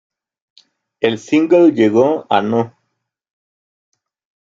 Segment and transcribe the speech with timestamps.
[0.99, 2.75] El single llegó a no.